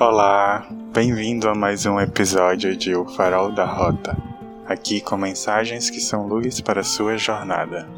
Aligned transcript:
Olá, 0.00 0.64
bem-vindo 0.94 1.48
a 1.48 1.56
mais 1.56 1.84
um 1.84 1.98
episódio 1.98 2.76
de 2.76 2.94
O 2.94 3.04
Farol 3.04 3.50
da 3.50 3.64
Rota. 3.64 4.16
Aqui 4.64 5.00
com 5.00 5.16
mensagens 5.16 5.90
que 5.90 6.00
são 6.00 6.24
luz 6.24 6.60
para 6.60 6.82
a 6.82 6.84
sua 6.84 7.18
jornada. 7.18 7.88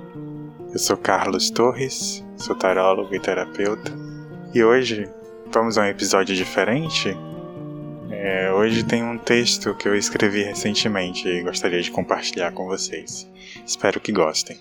Eu 0.72 0.78
sou 0.78 0.96
Carlos 0.96 1.50
Torres, 1.50 2.24
sou 2.38 2.56
tarólogo 2.56 3.14
e 3.14 3.20
terapeuta, 3.20 3.92
e 4.54 4.64
hoje 4.64 5.10
vamos 5.52 5.76
a 5.76 5.82
um 5.82 5.84
episódio 5.84 6.34
diferente. 6.34 7.14
É, 8.10 8.50
hoje 8.50 8.82
tem 8.82 9.04
um 9.04 9.18
texto 9.18 9.74
que 9.74 9.86
eu 9.86 9.94
escrevi 9.94 10.42
recentemente 10.42 11.28
e 11.28 11.42
gostaria 11.42 11.82
de 11.82 11.90
compartilhar 11.90 12.50
com 12.52 12.64
vocês. 12.64 13.28
Espero 13.66 14.00
que 14.00 14.10
gostem. 14.10 14.58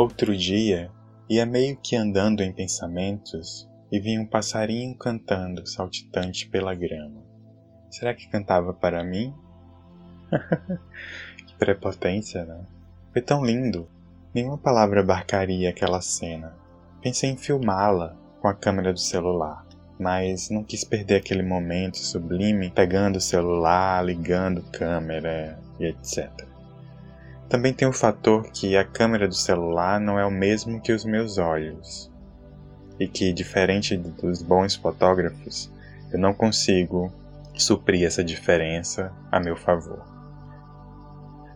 Outro 0.00 0.34
dia, 0.34 0.90
ia 1.28 1.44
meio 1.44 1.76
que 1.76 1.94
andando 1.94 2.40
em 2.40 2.50
pensamentos 2.50 3.68
e 3.92 4.00
vi 4.00 4.18
um 4.18 4.24
passarinho 4.24 4.96
cantando 4.96 5.66
saltitante 5.66 6.48
pela 6.48 6.74
grama. 6.74 7.22
Será 7.90 8.14
que 8.14 8.26
cantava 8.26 8.72
para 8.72 9.04
mim? 9.04 9.34
que 11.46 11.54
prepotência, 11.58 12.46
né? 12.46 12.64
Foi 13.12 13.20
tão 13.20 13.44
lindo. 13.44 13.90
Nenhuma 14.32 14.56
palavra 14.56 15.00
abarcaria 15.00 15.68
aquela 15.68 16.00
cena. 16.00 16.56
Pensei 17.02 17.28
em 17.28 17.36
filmá-la 17.36 18.16
com 18.40 18.48
a 18.48 18.54
câmera 18.54 18.94
do 18.94 19.00
celular, 19.00 19.66
mas 19.98 20.48
não 20.48 20.64
quis 20.64 20.82
perder 20.82 21.16
aquele 21.16 21.42
momento 21.42 21.98
sublime 21.98 22.70
pegando 22.70 23.16
o 23.16 23.20
celular, 23.20 24.02
ligando 24.02 24.62
câmera 24.72 25.60
e 25.78 25.84
etc. 25.84 26.49
Também 27.50 27.74
tem 27.74 27.88
o 27.88 27.92
fator 27.92 28.48
que 28.52 28.76
a 28.76 28.84
câmera 28.84 29.26
do 29.26 29.34
celular 29.34 29.98
não 29.98 30.16
é 30.16 30.24
o 30.24 30.30
mesmo 30.30 30.80
que 30.80 30.92
os 30.92 31.04
meus 31.04 31.36
olhos. 31.36 32.08
E 32.96 33.08
que, 33.08 33.32
diferente 33.32 33.96
dos 33.96 34.40
bons 34.40 34.76
fotógrafos, 34.76 35.68
eu 36.12 36.18
não 36.20 36.32
consigo 36.32 37.12
suprir 37.56 38.06
essa 38.06 38.22
diferença 38.22 39.12
a 39.32 39.40
meu 39.40 39.56
favor. 39.56 40.00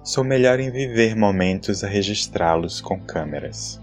Sou 0.02 0.24
melhor 0.24 0.58
em 0.58 0.68
viver 0.68 1.14
momentos 1.14 1.84
a 1.84 1.86
registrá-los 1.86 2.80
com 2.80 2.98
câmeras. 2.98 3.80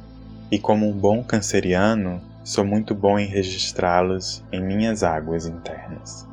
E 0.51 0.59
como 0.59 0.89
um 0.89 0.91
bom 0.91 1.23
canceriano, 1.23 2.21
sou 2.43 2.65
muito 2.65 2.93
bom 2.93 3.17
em 3.17 3.25
registrá-los 3.25 4.43
em 4.51 4.61
minhas 4.61 5.01
águas 5.01 5.45
internas. 5.45 6.27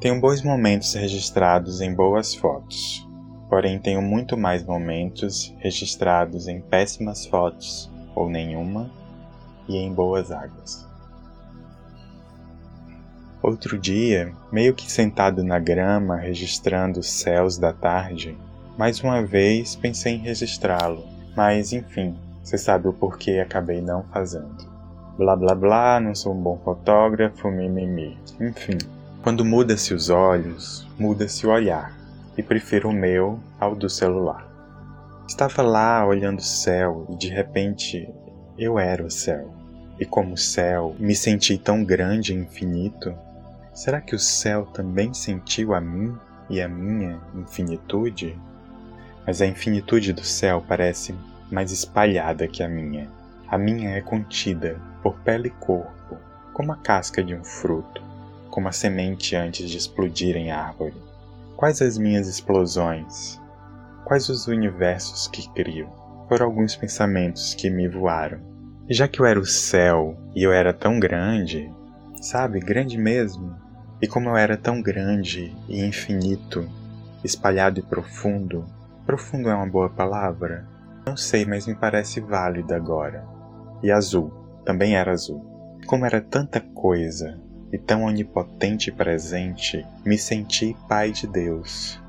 Tenho 0.00 0.18
bons 0.18 0.40
momentos 0.42 0.94
registrados 0.94 1.82
em 1.82 1.94
boas 1.94 2.34
fotos, 2.34 3.06
porém 3.50 3.80
tenho 3.80 4.00
muito 4.00 4.36
mais 4.36 4.64
momentos 4.64 5.52
registrados 5.58 6.46
em 6.46 6.60
péssimas 6.60 7.26
fotos 7.26 7.90
ou 8.14 8.30
nenhuma 8.30 8.88
e 9.68 9.76
em 9.76 9.92
boas 9.92 10.30
águas. 10.30 10.88
Outro 13.42 13.76
dia, 13.76 14.32
meio 14.52 14.72
que 14.72 14.90
sentado 14.90 15.42
na 15.42 15.58
grama 15.58 16.16
registrando 16.16 17.00
os 17.00 17.10
céus 17.10 17.58
da 17.58 17.72
tarde, 17.72 18.38
mais 18.78 19.00
uma 19.00 19.22
vez 19.22 19.74
pensei 19.74 20.14
em 20.14 20.18
registrá-lo, 20.18 21.04
mas 21.34 21.72
enfim, 21.72 22.16
você 22.44 22.56
sabe 22.56 22.86
o 22.86 22.92
porquê 22.92 23.40
acabei 23.40 23.80
não 23.80 24.04
fazendo. 24.04 24.70
Blá 25.18 25.34
blá 25.34 25.54
blá, 25.54 26.00
não 26.00 26.14
sou 26.14 26.34
um 26.34 26.40
bom 26.40 26.58
fotógrafo, 26.64 27.50
mimimi. 27.50 28.16
Enfim, 28.40 28.78
quando 29.22 29.44
muda-se 29.44 29.92
os 29.92 30.08
olhos, 30.08 30.86
muda-se 30.98 31.46
o 31.46 31.50
olhar 31.50 31.99
e 32.40 32.42
prefiro 32.42 32.88
o 32.88 32.92
meu 32.92 33.38
ao 33.58 33.76
do 33.76 33.88
celular. 33.88 34.48
Estava 35.28 35.60
lá 35.62 36.06
olhando 36.06 36.38
o 36.38 36.42
céu 36.42 37.06
e 37.10 37.16
de 37.16 37.28
repente 37.28 38.08
eu 38.58 38.78
era 38.78 39.04
o 39.04 39.10
céu. 39.10 39.54
E 39.98 40.06
como 40.06 40.32
o 40.32 40.38
céu, 40.38 40.96
me 40.98 41.14
senti 41.14 41.58
tão 41.58 41.84
grande 41.84 42.32
e 42.32 42.36
infinito. 42.36 43.14
Será 43.74 44.00
que 44.00 44.14
o 44.14 44.18
céu 44.18 44.64
também 44.64 45.12
sentiu 45.12 45.74
a 45.74 45.80
mim 45.80 46.16
e 46.48 46.62
a 46.62 46.68
minha 46.68 47.20
infinitude? 47.34 48.36
Mas 49.26 49.42
a 49.42 49.46
infinitude 49.46 50.14
do 50.14 50.24
céu 50.24 50.64
parece 50.66 51.14
mais 51.50 51.70
espalhada 51.70 52.48
que 52.48 52.62
a 52.62 52.68
minha. 52.68 53.10
A 53.46 53.58
minha 53.58 53.90
é 53.90 54.00
contida 54.00 54.80
por 55.02 55.14
pele 55.20 55.48
e 55.48 55.50
corpo, 55.50 56.16
como 56.54 56.72
a 56.72 56.76
casca 56.76 57.22
de 57.22 57.34
um 57.34 57.44
fruto, 57.44 58.02
como 58.50 58.66
a 58.66 58.72
semente 58.72 59.36
antes 59.36 59.68
de 59.68 59.76
explodir 59.76 60.36
em 60.36 60.50
árvore. 60.50 61.09
Quais 61.60 61.82
as 61.82 61.98
minhas 61.98 62.26
explosões? 62.26 63.38
Quais 64.06 64.30
os 64.30 64.46
universos 64.46 65.28
que 65.28 65.46
crio? 65.52 65.90
Foram 66.26 66.46
alguns 66.46 66.74
pensamentos 66.74 67.52
que 67.52 67.68
me 67.68 67.86
voaram. 67.86 68.40
Já 68.88 69.06
que 69.06 69.20
eu 69.20 69.26
era 69.26 69.38
o 69.38 69.44
céu 69.44 70.16
e 70.34 70.42
eu 70.42 70.54
era 70.54 70.72
tão 70.72 70.98
grande, 70.98 71.70
sabe, 72.18 72.60
grande 72.60 72.96
mesmo, 72.96 73.54
e 74.00 74.08
como 74.08 74.30
eu 74.30 74.38
era 74.38 74.56
tão 74.56 74.80
grande 74.80 75.54
e 75.68 75.84
infinito, 75.84 76.66
espalhado 77.22 77.78
e 77.78 77.82
profundo, 77.82 78.64
profundo 79.04 79.50
é 79.50 79.54
uma 79.54 79.68
boa 79.68 79.90
palavra? 79.90 80.66
Não 81.04 81.14
sei, 81.14 81.44
mas 81.44 81.66
me 81.66 81.74
parece 81.74 82.22
válido 82.22 82.72
agora. 82.72 83.22
E 83.82 83.90
azul, 83.90 84.32
também 84.64 84.96
era 84.96 85.12
azul. 85.12 85.44
Como 85.86 86.06
era 86.06 86.22
tanta 86.22 86.58
coisa, 86.58 87.38
e 87.72 87.78
tão 87.78 88.04
onipotente 88.04 88.90
e 88.90 88.92
presente, 88.92 89.86
me 90.04 90.18
senti 90.18 90.76
pai 90.88 91.12
de 91.12 91.26
Deus. 91.26 92.00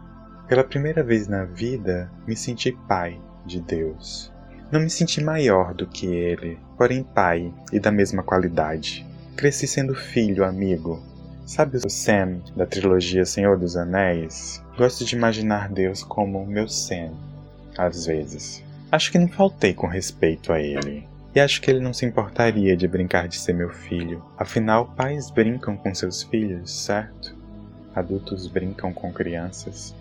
Pela 0.48 0.64
primeira 0.64 1.04
vez 1.04 1.28
na 1.28 1.46
vida, 1.46 2.12
me 2.28 2.36
senti 2.36 2.72
pai 2.88 3.20
de 3.46 3.62
Deus. 3.62 4.32
Não 4.72 4.80
me 4.80 4.90
senti 4.90 5.24
maior 5.24 5.74
do 5.74 5.86
que 5.86 6.08
ele, 6.08 6.58
porém 6.78 7.04
pai 7.04 7.54
e 7.72 7.80
da 7.80 7.92
mesma 7.92 8.24
qualidade. 8.24 9.06
Cresci 9.36 9.68
sendo 9.68 9.94
filho, 9.94 10.46
amigo. 10.46 11.02
Sabe 11.46 11.78
o 11.78 11.90
Sam 11.90 12.40
da 12.56 12.66
trilogia 12.66 13.26
Senhor 13.26 13.58
dos 13.58 13.76
Anéis? 13.76 14.64
Gosto 14.78 15.04
de 15.04 15.16
imaginar 15.16 15.70
Deus 15.70 16.04
como 16.04 16.46
meu 16.46 16.68
Sam, 16.68 17.12
às 17.78 18.06
vezes. 18.06 18.64
Acho 18.92 19.12
que 19.12 19.20
não 19.20 19.28
faltei 19.28 19.74
com 19.74 19.88
respeito 19.88 20.54
a 20.54 20.60
ele. 20.60 21.08
E 21.34 21.40
acho 21.40 21.62
que 21.62 21.72
ele 21.72 21.80
não 21.80 21.94
se 21.94 22.06
importaria 22.06 22.76
de 22.76 22.88
brincar 22.88 23.28
de 23.28 23.38
ser 23.38 23.54
meu 23.54 23.70
filho. 23.70 24.24
Afinal, 24.38 24.88
pais 24.98 25.30
brincam 25.30 25.78
com 25.78 25.96
seus 25.96 26.24
filhos, 26.24 26.70
certo? 26.70 27.38
Adultos 27.96 28.48
brincam 28.48 28.92
com 28.92 29.14
crianças. 29.14 29.96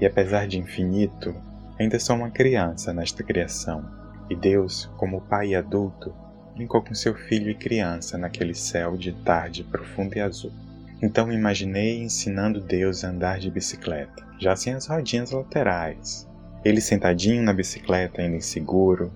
E 0.00 0.06
apesar 0.06 0.46
de 0.46 0.58
infinito, 0.58 1.34
ainda 1.78 1.98
sou 1.98 2.16
uma 2.16 2.30
criança 2.30 2.94
nesta 2.94 3.22
criação. 3.22 3.84
E 4.30 4.34
Deus, 4.34 4.88
como 4.96 5.20
pai 5.20 5.54
adulto, 5.54 6.14
brincou 6.54 6.82
com 6.82 6.94
seu 6.94 7.14
filho 7.14 7.50
e 7.50 7.54
criança 7.54 8.16
naquele 8.16 8.54
céu 8.54 8.96
de 8.96 9.12
tarde 9.12 9.64
profundo 9.64 10.16
e 10.16 10.20
azul. 10.20 10.52
Então 11.02 11.32
imaginei 11.32 12.02
ensinando 12.02 12.60
Deus 12.60 13.04
a 13.04 13.08
andar 13.08 13.38
de 13.38 13.50
bicicleta, 13.50 14.24
já 14.38 14.56
sem 14.56 14.72
as 14.74 14.86
rodinhas 14.86 15.30
laterais. 15.30 16.28
Ele 16.64 16.80
sentadinho 16.80 17.42
na 17.42 17.52
bicicleta, 17.52 18.20
ainda 18.20 18.36
inseguro, 18.36 19.10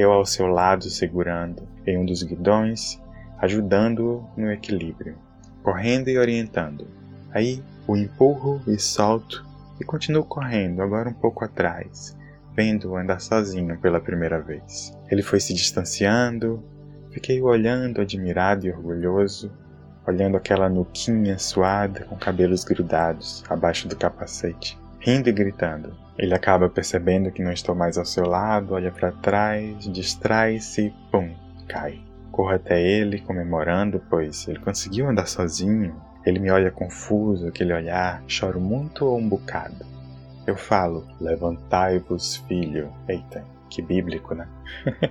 eu 0.00 0.12
ao 0.12 0.24
seu 0.24 0.46
lado 0.46 0.84
segurando 0.84 1.68
em 1.86 1.98
um 1.98 2.04
dos 2.04 2.22
guidões, 2.22 3.00
ajudando-o 3.38 4.28
no 4.36 4.50
equilíbrio, 4.50 5.16
correndo 5.62 6.08
e 6.08 6.18
orientando. 6.18 6.86
Aí 7.32 7.62
o 7.86 7.96
empurro 7.96 8.60
e 8.66 8.78
solto 8.78 9.44
e 9.80 9.84
continuo 9.84 10.24
correndo, 10.24 10.82
agora 10.82 11.08
um 11.08 11.14
pouco 11.14 11.44
atrás, 11.44 12.16
vendo-o 12.54 12.96
andar 12.96 13.20
sozinho 13.20 13.78
pela 13.78 14.00
primeira 14.00 14.40
vez. 14.40 14.96
Ele 15.10 15.22
foi 15.22 15.40
se 15.40 15.54
distanciando, 15.54 16.62
fiquei 17.10 17.40
o 17.40 17.46
olhando 17.46 18.00
admirado 18.00 18.66
e 18.66 18.70
orgulhoso, 18.70 19.52
olhando 20.06 20.36
aquela 20.36 20.68
nuquinha 20.68 21.38
suada 21.38 22.04
com 22.04 22.16
cabelos 22.16 22.64
grudados 22.64 23.44
abaixo 23.48 23.86
do 23.86 23.96
capacete, 23.96 24.78
rindo 24.98 25.28
e 25.28 25.32
gritando. 25.32 25.94
Ele 26.20 26.34
acaba 26.34 26.68
percebendo 26.68 27.30
que 27.30 27.42
não 27.42 27.50
estou 27.50 27.74
mais 27.74 27.96
ao 27.96 28.04
seu 28.04 28.26
lado, 28.26 28.74
olha 28.74 28.92
para 28.92 29.10
trás, 29.10 29.90
distrai-se 29.90 30.92
pum, 31.10 31.34
cai. 31.66 31.98
Corro 32.30 32.50
até 32.50 32.78
ele, 32.78 33.22
comemorando, 33.22 34.02
pois 34.10 34.46
ele 34.46 34.58
conseguiu 34.58 35.08
andar 35.08 35.26
sozinho. 35.26 35.96
Ele 36.26 36.38
me 36.38 36.50
olha 36.50 36.70
confuso, 36.70 37.48
aquele 37.48 37.72
olhar, 37.72 38.22
choro 38.28 38.60
muito 38.60 39.06
ou 39.06 39.18
um 39.18 39.26
bocado. 39.26 39.86
Eu 40.46 40.56
falo, 40.56 41.06
levantai-vos, 41.18 42.36
filho. 42.46 42.92
Eita, 43.08 43.42
que 43.70 43.80
bíblico, 43.80 44.34
né? 44.34 44.46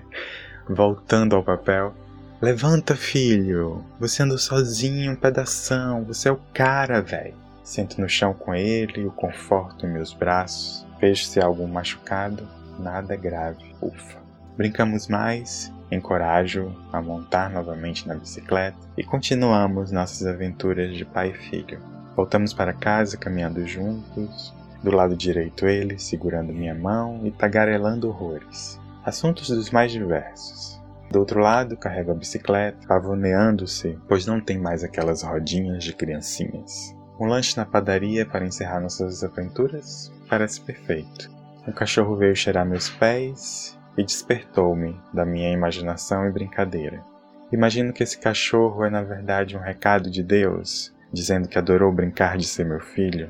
Voltando 0.69 1.35
ao 1.35 1.43
papel. 1.43 1.91
Levanta, 2.39 2.95
filho. 2.95 3.83
Você 3.99 4.21
andou 4.21 4.37
sozinho 4.37 5.13
um 5.13 5.15
pedação. 5.15 6.03
Você 6.03 6.29
é 6.29 6.31
o 6.31 6.39
cara, 6.53 7.01
velho. 7.01 7.33
Sento 7.63 7.99
no 7.99 8.07
chão 8.07 8.31
com 8.31 8.53
ele, 8.53 9.07
o 9.07 9.11
conforto 9.11 9.87
em 9.87 9.91
meus 9.91 10.13
braços 10.13 10.87
vejo 10.99 11.25
se 11.25 11.39
há 11.39 11.45
algum 11.45 11.67
machucado. 11.67 12.47
nada 12.77 13.15
grave, 13.15 13.75
ufa. 13.81 14.19
Brincamos 14.55 15.07
mais, 15.07 15.71
encorajo 15.91 16.73
a 16.93 17.01
montar 17.01 17.49
novamente 17.49 18.07
na 18.07 18.15
bicicleta 18.15 18.77
e 18.97 19.03
continuamos 19.03 19.91
nossas 19.91 20.25
aventuras 20.25 20.95
de 20.95 21.03
pai 21.03 21.31
e 21.31 21.33
filho. 21.33 21.81
Voltamos 22.15 22.53
para 22.53 22.73
casa 22.73 23.17
caminhando 23.17 23.65
juntos, 23.65 24.53
do 24.83 24.91
lado 24.91 25.15
direito 25.15 25.67
ele 25.67 25.99
segurando 25.99 26.53
minha 26.53 26.75
mão 26.75 27.21
e 27.25 27.31
tagarelando 27.31 28.07
horrores. 28.07 28.79
Assuntos 29.03 29.49
dos 29.49 29.71
mais 29.71 29.91
diversos. 29.91 30.79
Do 31.09 31.19
outro 31.19 31.39
lado, 31.39 31.75
carrego 31.75 32.11
a 32.11 32.15
bicicleta, 32.15 32.87
pavoneando-se, 32.87 33.97
pois 34.07 34.25
não 34.25 34.39
tem 34.39 34.59
mais 34.59 34.83
aquelas 34.83 35.23
rodinhas 35.23 35.83
de 35.83 35.93
criancinhas. 35.93 36.95
Um 37.19 37.25
lanche 37.25 37.57
na 37.57 37.65
padaria 37.65 38.25
para 38.25 38.45
encerrar 38.45 38.79
nossas 38.79 39.25
aventuras 39.25 40.09
parece 40.29 40.61
perfeito. 40.61 41.29
Um 41.67 41.71
cachorro 41.73 42.15
veio 42.15 42.33
cheirar 42.33 42.65
meus 42.65 42.89
pés 42.89 43.77
e 43.97 44.03
despertou-me 44.03 44.97
da 45.13 45.25
minha 45.25 45.51
imaginação 45.51 46.25
e 46.25 46.31
brincadeira. 46.31 47.03
Imagino 47.51 47.91
que 47.91 48.03
esse 48.03 48.17
cachorro 48.17 48.85
é 48.85 48.89
na 48.89 49.01
verdade 49.01 49.57
um 49.57 49.59
recado 49.59 50.09
de 50.09 50.23
Deus, 50.23 50.95
dizendo 51.11 51.49
que 51.49 51.57
adorou 51.57 51.91
brincar 51.91 52.37
de 52.37 52.47
ser 52.47 52.65
meu 52.65 52.79
filho. 52.79 53.29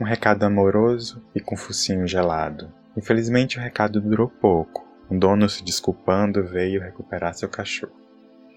Um 0.00 0.04
recado 0.04 0.42
amoroso 0.42 1.22
e 1.32 1.38
com 1.38 1.56
focinho 1.56 2.08
gelado. 2.08 2.72
Infelizmente 2.96 3.58
o 3.58 3.62
recado 3.62 4.00
durou 4.00 4.28
pouco. 4.28 4.84
Um 5.08 5.16
dono 5.16 5.48
se 5.48 5.62
desculpando 5.62 6.42
veio 6.42 6.80
recuperar 6.80 7.34
seu 7.34 7.48
cachorro. 7.48 7.92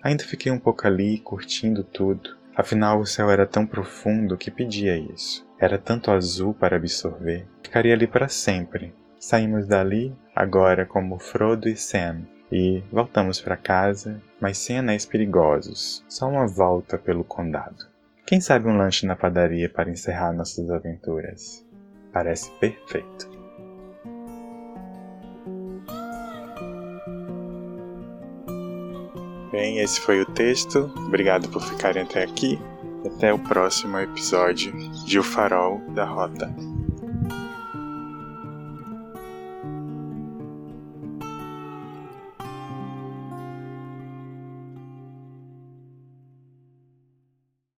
Ainda 0.02 0.24
fiquei 0.24 0.52
um 0.52 0.60
pouco 0.60 0.88
ali, 0.88 1.19
curtindo 1.19 1.84
tudo. 1.84 2.42
Afinal, 2.56 3.00
o 3.00 3.06
céu 3.06 3.32
era 3.32 3.48
tão 3.48 3.66
profundo 3.66 4.38
que 4.38 4.52
pedia 4.52 4.96
isso. 4.98 5.46
Era 5.60 5.78
tanto 5.78 6.12
azul 6.12 6.54
para 6.54 6.76
absorver. 6.76 7.48
Ficaria 7.64 7.94
ali 7.94 8.06
para 8.06 8.28
sempre. 8.28 8.94
Saímos 9.20 9.68
dali, 9.68 10.16
agora 10.36 10.86
como 10.86 11.18
Frodo 11.18 11.68
e 11.70 11.76
Sam, 11.76 12.28
e 12.52 12.84
voltamos 12.92 13.42
para 13.42 13.58
casa, 13.58 14.22
mas 14.40 14.58
sem 14.58 14.78
anéis 14.78 15.06
perigosos, 15.06 16.04
só 16.08 16.30
uma 16.30 16.46
volta 16.46 16.98
pelo 16.98 17.24
condado. 17.24 17.88
Quem 18.26 18.40
sabe 18.40 18.68
um 18.68 18.78
lanche 18.78 19.06
na 19.06 19.16
padaria 19.16 19.70
para 19.70 19.90
encerrar 19.90 20.34
nossas 20.34 20.70
aventuras? 20.70 21.66
Parece 22.12 22.52
perfeito. 22.60 23.32
Bem, 29.63 29.80
esse 29.80 30.01
foi 30.01 30.19
o 30.19 30.25
texto. 30.25 30.92
Obrigado 31.07 31.48
por 31.48 31.63
ficarem 31.63 32.04
até 32.04 32.21
aqui. 32.21 32.60
Até 33.06 33.33
o 33.33 33.39
próximo 33.39 33.98
episódio 33.98 34.74
de 35.06 35.18
O 35.18 35.24
Farol 35.24 35.81
da 35.92 36.04
Rota. 36.04 36.54